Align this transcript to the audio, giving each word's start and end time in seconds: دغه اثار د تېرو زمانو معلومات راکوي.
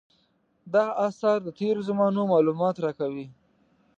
دغه 0.73 0.91
اثار 1.07 1.37
د 1.43 1.49
تېرو 1.59 1.81
زمانو 1.89 2.21
معلومات 2.33 2.75
راکوي. 2.85 3.27